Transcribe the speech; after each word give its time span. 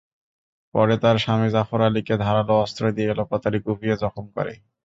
পরে 0.75 0.95
তাঁর 1.03 1.17
স্বামী 1.17 1.47
জাফর 1.55 1.81
আলীকে 1.87 2.15
ধারালো 2.23 2.53
অস্ত্র 2.63 2.83
দিয়ে 2.95 3.11
এলোপাতাড়ি 3.13 3.59
কুপিয়ে 3.65 3.95
জখম 4.01 4.25
করে। 4.35 4.53